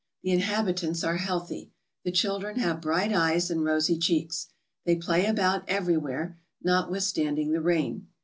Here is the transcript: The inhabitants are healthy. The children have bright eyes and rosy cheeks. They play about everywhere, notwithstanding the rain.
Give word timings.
The 0.23 0.31
inhabitants 0.31 1.03
are 1.03 1.17
healthy. 1.17 1.69
The 2.05 2.11
children 2.11 2.57
have 2.57 2.81
bright 2.81 3.13
eyes 3.13 3.51
and 3.51 3.63
rosy 3.63 3.99
cheeks. 3.99 4.47
They 4.83 4.95
play 4.95 5.27
about 5.27 5.63
everywhere, 5.69 6.39
notwithstanding 6.63 7.51
the 7.51 7.61
rain. 7.61 8.07